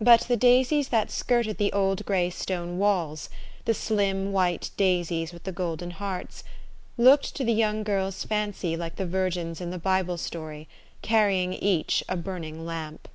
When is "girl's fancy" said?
7.82-8.74